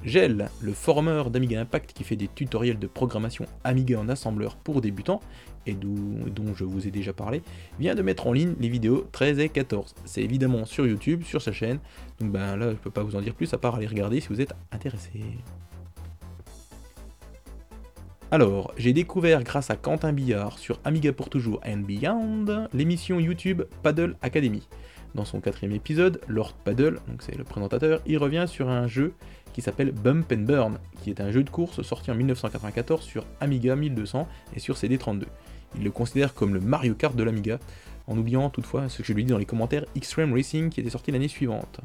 [0.03, 4.79] Gel, le former d'Amiga Impact qui fait des tutoriels de programmation Amiga en assembleur pour
[4.81, 5.19] débutants,
[5.65, 7.41] et dont je vous ai déjà parlé,
[7.79, 9.95] vient de mettre en ligne les vidéos 13 et 14.
[10.05, 11.79] C'est évidemment sur YouTube, sur sa chaîne,
[12.19, 14.29] donc ben là je peux pas vous en dire plus à part aller regarder si
[14.29, 15.21] vous êtes intéressé.
[18.31, 23.63] Alors, j'ai découvert grâce à Quentin Billard sur Amiga pour toujours and Beyond l'émission YouTube
[23.81, 24.67] Paddle Academy.
[25.15, 29.13] Dans son quatrième épisode, Lord Paddle, donc c'est le présentateur, il revient sur un jeu
[29.53, 33.25] qui s'appelle Bump and Burn, qui est un jeu de course sorti en 1994 sur
[33.41, 35.23] Amiga 1200 et sur CD32.
[35.75, 37.59] Il le considère comme le Mario Kart de l'Amiga.
[38.09, 40.89] En oubliant toutefois ce que je lui dis dans les commentaires Extreme Racing qui était
[40.89, 41.79] sorti l'année suivante.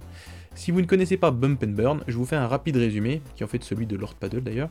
[0.57, 3.47] Si vous ne connaissez pas Bump Burn, je vous fais un rapide résumé, qui est
[3.47, 4.71] en fait celui de Lord Paddle d'ailleurs.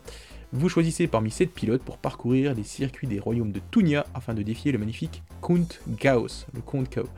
[0.53, 4.43] Vous choisissez parmi 7 pilotes pour parcourir les circuits des royaumes de Tunia afin de
[4.43, 5.67] défier le magnifique Count
[5.99, 7.09] Chaos, le Count Chaos.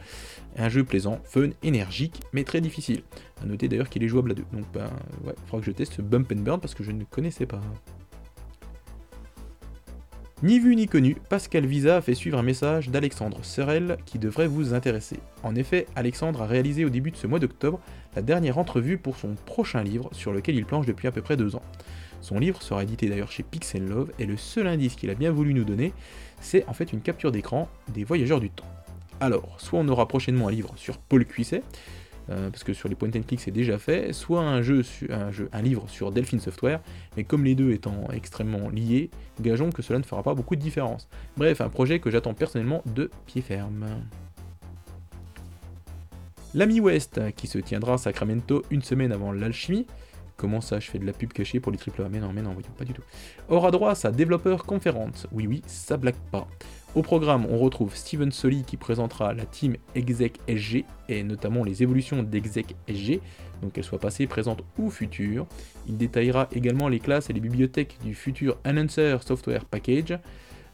[0.57, 3.03] Un jeu plaisant, fun, énergique, mais très difficile.
[3.41, 4.45] A noter d'ailleurs qu'il est jouable à deux.
[4.53, 4.89] Donc ben
[5.25, 7.61] ouais, il faudra que je teste Bump and Burn parce que je ne connaissais pas.
[10.43, 14.47] Ni vu ni connu, Pascal Visa a fait suivre un message d'Alexandre Serel qui devrait
[14.47, 15.17] vous intéresser.
[15.43, 17.79] En effet, Alexandre a réalisé au début de ce mois d'octobre
[18.17, 21.37] la dernière entrevue pour son prochain livre sur lequel il planche depuis à peu près
[21.37, 21.61] deux ans.
[22.19, 25.31] Son livre sera édité d'ailleurs chez Pixel Love et le seul indice qu'il a bien
[25.31, 25.93] voulu nous donner,
[26.41, 28.67] c'est en fait une capture d'écran des voyageurs du temps.
[29.21, 31.63] Alors, soit on aura prochainement un livre sur Paul Cuisset,
[32.29, 35.61] euh, parce que sur les point and click c'est déjà fait, soit un jeu, un
[35.61, 36.81] livre sur Delphine Software,
[37.17, 39.09] mais comme les deux étant extrêmement liés,
[39.41, 41.07] gageons que cela ne fera pas beaucoup de différence.
[41.37, 43.85] Bref, un projet que j'attends personnellement de pied ferme.
[46.53, 49.85] L'Ami West, qui se tiendra à Sacramento une semaine avant l'alchimie,
[50.37, 52.09] Comment ça, je fais de la pub cachée pour les triple A?
[52.09, 53.03] Mais non, mais non, voyons, pas du tout.
[53.47, 55.27] Aura droit à sa développeur conférence.
[55.31, 56.47] Oui, oui, ça blague pas.
[56.95, 61.83] Au programme, on retrouve Steven Soli qui présentera la team Exec SG et notamment les
[61.83, 63.19] évolutions d'Exec SG,
[63.61, 65.45] donc qu'elles soient passées, présentes ou futures.
[65.89, 70.17] Il détaillera également les classes et les bibliothèques du futur Announcer Software Package,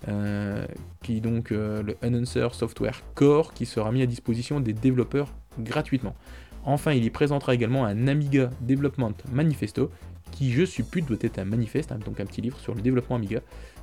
[0.09, 0.67] euh,
[1.01, 6.13] qui donc euh, le Announcer Software Core qui sera mis à disposition des développeurs gratuitement.
[6.65, 9.89] Enfin, il y présentera également un Amiga Development Manifesto,
[10.29, 13.15] qui je suppute doit être un manifeste, hein, donc un petit livre sur le développement
[13.15, 13.41] Amiga,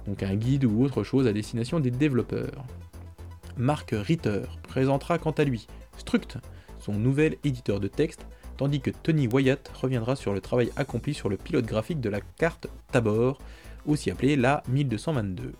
[0.08, 2.64] donc un guide ou autre chose à destination des développeurs.
[3.56, 5.66] Mark Ritter présentera quant à lui
[5.98, 6.38] Struct,
[6.78, 11.28] son nouvel éditeur de texte, tandis que Tony Wyatt reviendra sur le travail accompli sur
[11.28, 13.38] le pilote graphique de la carte Tabor,
[13.86, 15.52] aussi appelée la 1222.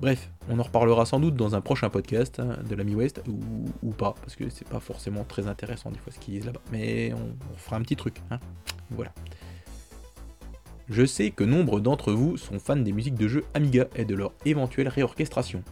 [0.00, 3.90] Bref, on en reparlera sans doute dans un prochain podcast hein, de l'ami West, ou,
[3.90, 6.62] pas, parce que c'est pas forcément très intéressant des fois ce qu'ils disent là-bas.
[6.72, 8.22] Mais on, fera un petit truc.
[8.30, 8.38] Hein.
[8.90, 9.12] Voilà.
[10.90, 14.16] Je sais que nombre d'entre vous sont fans des musiques de jeux Amiga et de
[14.16, 15.62] leur éventuelle réorchestration.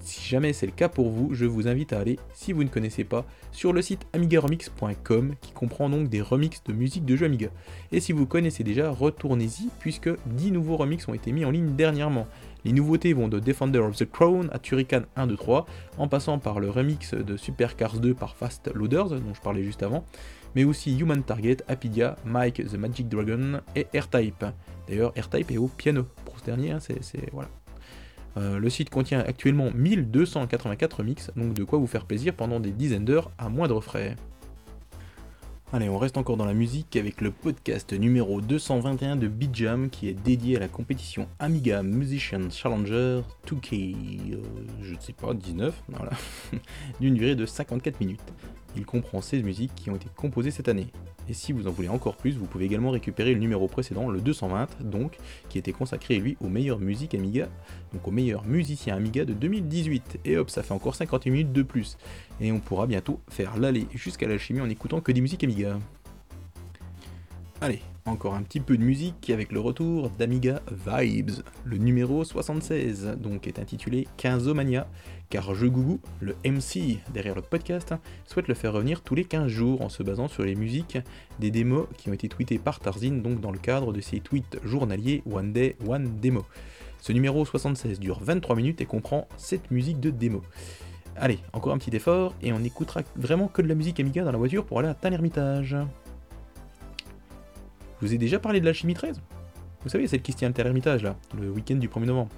[0.00, 2.68] Si jamais c'est le cas pour vous, je vous invite à aller, si vous ne
[2.68, 7.26] connaissez pas, sur le site amigaremix.com qui comprend donc des remixes de musique de jeux
[7.26, 7.48] Amiga.
[7.92, 11.76] Et si vous connaissez déjà, retournez-y puisque 10 nouveaux remixes ont été mis en ligne
[11.76, 12.26] dernièrement.
[12.64, 15.66] Les nouveautés vont de Defender of the Crown à Turrican 1, 2, 3,
[15.98, 19.62] en passant par le remix de Super Cars 2 par Fast Loaders, dont je parlais
[19.62, 20.04] juste avant,
[20.54, 24.44] mais aussi Human Target, Apidia, Mike the Magic Dragon et AirType.
[24.88, 26.06] D'ailleurs, AirType est au piano.
[26.24, 27.00] Pour ce dernier, hein, c'est.
[27.32, 27.48] Voilà.
[28.36, 32.70] Euh, le site contient actuellement 1284 remix, donc de quoi vous faire plaisir pendant des
[32.70, 34.16] dizaines d'heures à moindre frais.
[35.72, 40.08] Allez, on reste encore dans la musique avec le podcast numéro 221 de Jam qui
[40.08, 44.42] est dédié à la compétition Amiga Musician Challenger 2K, euh,
[44.80, 46.12] je ne sais pas, 19, voilà,
[47.00, 48.20] d'une durée de 54 minutes.
[48.76, 50.88] Il comprend 16 musiques qui ont été composées cette année.
[51.28, 54.20] Et si vous en voulez encore plus, vous pouvez également récupérer le numéro précédent, le
[54.20, 57.48] 220, donc, qui était consacré lui aux meilleures musiques Amiga,
[57.92, 60.20] donc aux meilleurs musiciens Amiga de 2018.
[60.24, 61.96] Et hop, ça fait encore 58 minutes de plus.
[62.40, 65.78] Et on pourra bientôt faire l'aller jusqu'à l'alchimie en écoutant que des musiques Amiga.
[67.66, 73.16] Allez, encore un petit peu de musique avec le retour d'Amiga Vibes, le numéro 76,
[73.20, 74.86] donc est intitulé 15 Mania,
[75.30, 77.92] car Je Gougou, le MC derrière le podcast,
[78.24, 80.98] souhaite le faire revenir tous les 15 jours en se basant sur les musiques
[81.40, 84.60] des démos qui ont été tweetées par Tarzin, donc dans le cadre de ses tweets
[84.62, 86.44] journaliers One Day, One Demo.
[87.00, 90.42] Ce numéro 76 dure 23 minutes et comprend 7 musiques de démo.
[91.16, 94.30] Allez, encore un petit effort, et on écoutera vraiment que de la musique Amiga dans
[94.30, 95.76] la voiture pour aller à Hermitage.
[98.00, 99.20] Je vous ai déjà parlé de l'alchimie 13
[99.82, 102.30] Vous savez, celle qui se tient à Hermitage là, le week-end du 1er novembre.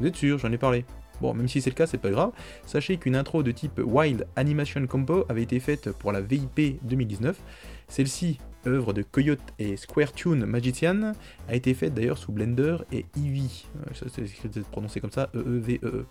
[0.00, 0.84] Vous êtes sûr, j'en ai parlé.
[1.20, 2.32] Bon, même si c'est le cas, c'est pas grave.
[2.66, 7.38] Sachez qu'une intro de type Wild Animation Compo avait été faite pour la VIP 2019.
[7.86, 11.12] Celle-ci, œuvre de Coyote et Square Tune Magician,
[11.48, 13.66] a été faite d'ailleurs sous Blender et Eevee.
[13.76, 15.88] Euh, ça c'est prononcé comme ça, E-E-V-E-E.
[15.88, 16.04] -E.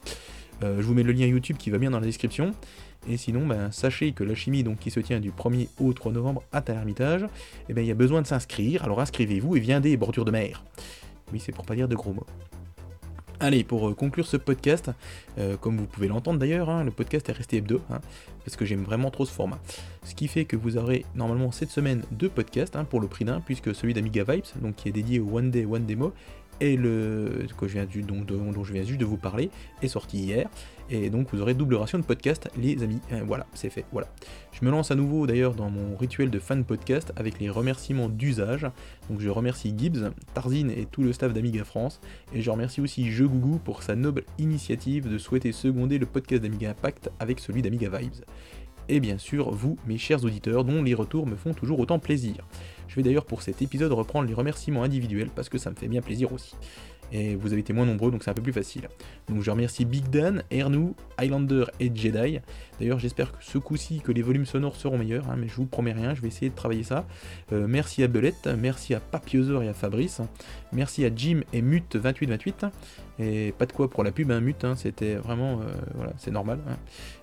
[0.64, 2.52] Euh, je vous mets le lien YouTube qui va bien dans la description.
[3.10, 6.12] Et sinon, ben, sachez que la chimie donc, qui se tient du 1er au 3
[6.12, 7.26] novembre à Talermitage,
[7.70, 10.64] eh ben, il y a besoin de s'inscrire, alors inscrivez-vous et viendez, bordure de mer.
[11.32, 12.26] Oui, c'est pour pas dire de gros mots.
[13.40, 14.92] Allez, pour euh, conclure ce podcast,
[15.38, 18.00] euh, comme vous pouvez l'entendre d'ailleurs, hein, le podcast est resté hebdo, hein,
[18.46, 19.60] parce que j'aime vraiment trop ce format.
[20.04, 23.26] Ce qui fait que vous aurez normalement cette semaine deux podcasts hein, pour le prix
[23.26, 24.46] d'un, puisque celui d'Amiga Vibes,
[24.78, 26.14] qui est dédié au One Day One Demo,
[26.60, 29.50] et le que je viens dont, je viens juste de vous parler
[29.82, 30.50] est sorti hier.
[30.90, 33.00] Et donc vous aurez double ration de podcast, les amis.
[33.26, 33.86] voilà, c'est fait.
[33.92, 34.08] Voilà.
[34.52, 38.10] Je me lance à nouveau d'ailleurs dans mon rituel de fan podcast avec les remerciements
[38.10, 38.68] d'usage.
[39.10, 42.02] Donc je remercie Gibbs, Tarzine et tout le staff d'Amiga France.
[42.34, 46.44] Et je remercie aussi Je Gougou pour sa noble initiative de souhaiter seconder le podcast
[46.44, 48.24] d'Amiga Impact avec celui d'Amiga Vibes
[48.90, 52.46] et bien sûr vous, mes chers auditeurs, dont les retours me font toujours autant plaisir.
[52.88, 55.88] Je vais d'ailleurs pour cet épisode reprendre les remerciements individuels parce que ça me fait
[55.88, 56.56] bien plaisir aussi
[57.14, 58.90] et vous avez été moins nombreux, donc c'est un peu plus facile.
[59.30, 62.40] Donc je remercie Big Dan, Ernou, Highlander et Jedi.
[62.80, 65.68] D'ailleurs, j'espère que ce coup-ci, que les volumes sonores seront meilleurs, hein, mais je vous
[65.68, 67.06] promets rien, je vais essayer de travailler ça.
[67.52, 70.22] Euh, merci à Belette, merci à Papiosor et à Fabrice,
[70.72, 72.72] merci à Jim et Mute2828,
[73.20, 76.32] et pas de quoi pour la pub, hein, Mute, hein, c'était vraiment, euh, voilà, c'est
[76.32, 76.60] normal.
[76.68, 76.76] Hein.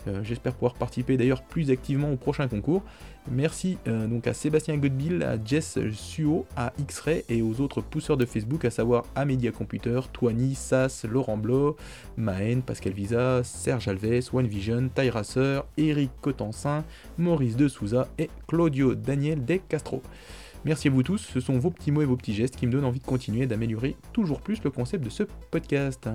[0.06, 2.82] Euh, j'espère pouvoir participer d'ailleurs plus activement au prochain concours.
[3.30, 8.24] Merci donc à Sébastien Godbill, à Jess Suo, à X-Ray et aux autres pousseurs de
[8.24, 11.76] Facebook, à savoir Amedia Computer, Toiny, Sass, Laurent Blo,
[12.16, 16.82] Mahen, Pascal Visa, Serge Alves, OneVision, Tyracer, Eric Cotensin,
[17.18, 20.02] Maurice de Souza et Claudio Daniel De Castro.
[20.66, 22.72] Merci à vous tous, ce sont vos petits mots et vos petits gestes qui me
[22.72, 26.10] donnent envie de continuer d'améliorer toujours plus le concept de ce podcast.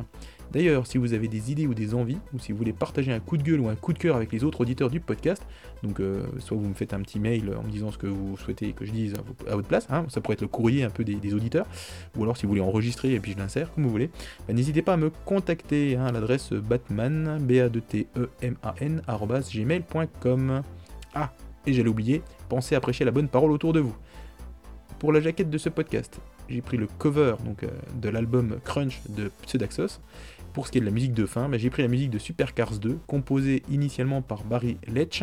[0.52, 3.20] D'ailleurs, si vous avez des idées ou des envies, ou si vous voulez partager un
[3.20, 5.44] coup de gueule ou un coup de cœur avec les autres auditeurs du podcast,
[5.82, 8.38] donc euh, soit vous me faites un petit mail en me disant ce que vous
[8.38, 9.16] souhaitez que je dise
[9.48, 11.66] à, votre place, hein, ça pourrait être le courrier un peu des, auditeurs,
[12.16, 14.12] ou alors si vous voulez enregistrer et puis je l'insère, comme vous voulez,
[14.48, 19.02] bah, n'hésitez pas à me contacter hein, à l'adresse batman, e m a n
[19.52, 20.62] gmail.com.
[21.16, 21.34] Ah,
[21.66, 23.96] et j'allais oublier, pensez à prêcher la bonne parole autour de vous.
[25.06, 27.70] Pour la jaquette de ce podcast, j'ai pris le cover donc, euh,
[28.02, 30.00] de l'album Crunch de Pseudaxos.
[30.52, 32.18] Pour ce qui est de la musique de fin, bah, j'ai pris la musique de
[32.18, 35.22] Super Cars 2, composée initialement par Barry Letch,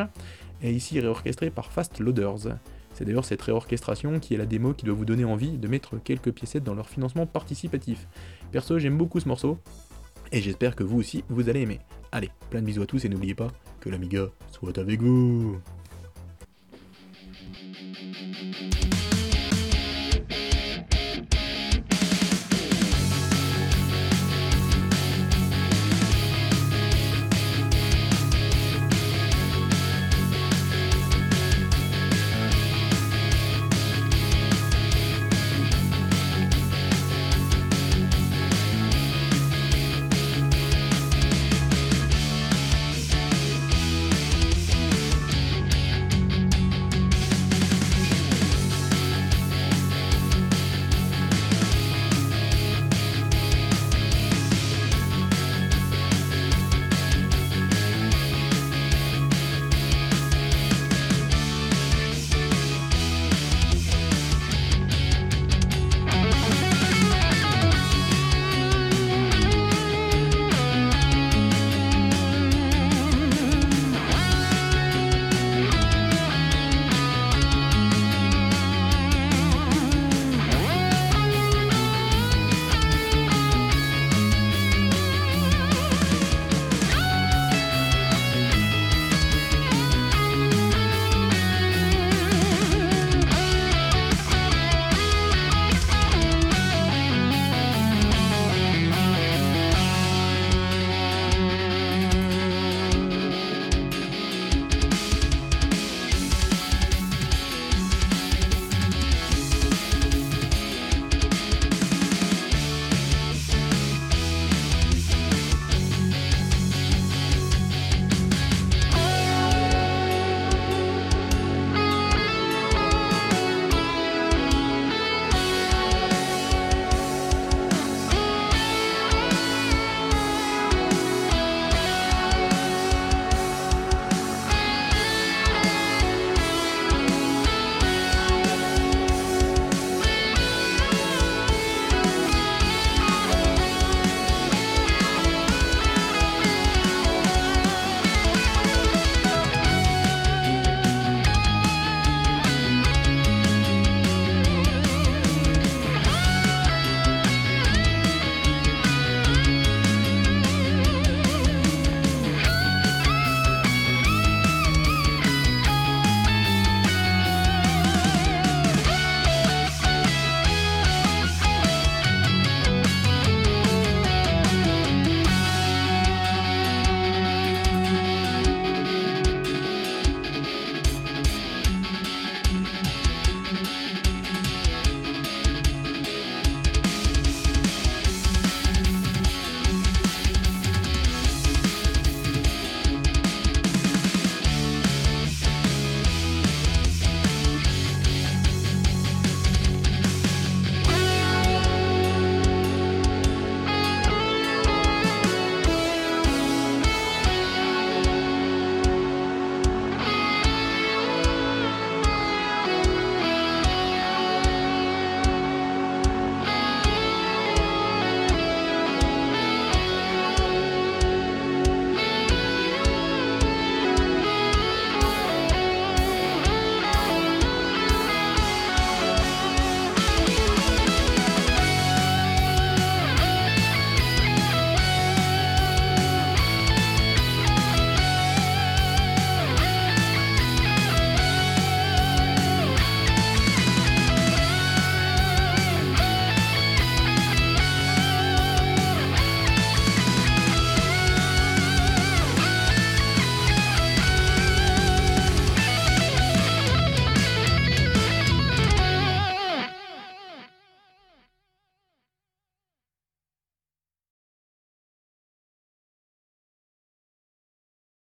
[0.62, 2.60] et ici réorchestrée par Fast Loaders.
[2.94, 5.98] C'est d'ailleurs cette réorchestration qui est la démo qui doit vous donner envie de mettre
[5.98, 8.06] quelques piécettes dans leur financement participatif.
[8.52, 9.58] Perso, j'aime beaucoup ce morceau,
[10.30, 11.80] et j'espère que vous aussi, vous allez aimer.
[12.12, 13.48] Allez, plein de bisous à tous et n'oubliez pas
[13.80, 15.58] que l'Amiga soit avec vous